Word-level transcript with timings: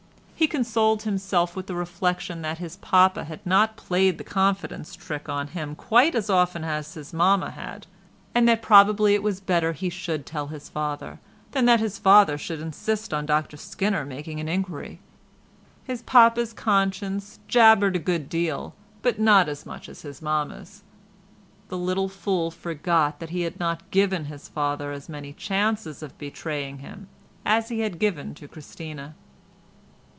He 0.41 0.47
consoled 0.47 1.03
himself 1.03 1.55
with 1.55 1.67
the 1.67 1.75
reflection 1.75 2.41
that 2.41 2.57
his 2.57 2.77
papa 2.77 3.25
had 3.25 3.45
not 3.45 3.77
played 3.77 4.17
the 4.17 4.23
confidence 4.23 4.95
trick 4.95 5.29
on 5.29 5.49
him 5.49 5.75
quite 5.75 6.15
as 6.15 6.31
often 6.31 6.63
as 6.63 6.95
his 6.95 7.13
mamma 7.13 7.51
had, 7.51 7.85
and 8.33 8.49
that 8.49 8.63
probably 8.63 9.13
it 9.13 9.21
was 9.21 9.39
better 9.39 9.71
he 9.73 9.91
should 9.91 10.25
tell 10.25 10.47
his 10.47 10.67
father, 10.67 11.19
than 11.51 11.65
that 11.65 11.79
his 11.79 11.99
father 11.99 12.39
should 12.39 12.59
insist 12.59 13.13
on 13.13 13.27
Dr 13.27 13.55
Skinner's 13.55 14.09
making 14.09 14.39
an 14.39 14.49
inquiry. 14.49 14.99
His 15.83 16.01
papa's 16.01 16.53
conscience 16.53 17.37
"jabbered" 17.47 17.95
a 17.97 17.99
good 17.99 18.27
deal, 18.27 18.73
but 19.03 19.19
not 19.19 19.47
as 19.47 19.63
much 19.67 19.87
as 19.87 20.01
his 20.01 20.23
mamma's. 20.23 20.81
The 21.67 21.77
little 21.77 22.09
fool 22.09 22.49
forgot 22.49 23.19
that 23.19 23.29
he 23.29 23.41
had 23.43 23.59
not 23.59 23.91
given 23.91 24.25
his 24.25 24.47
father 24.47 24.91
as 24.91 25.07
many 25.07 25.33
chances 25.33 26.01
of 26.01 26.17
betraying 26.17 26.79
him 26.79 27.09
as 27.45 27.69
he 27.69 27.81
had 27.81 27.99
given 27.99 28.33
to 28.33 28.47
Christina. 28.47 29.13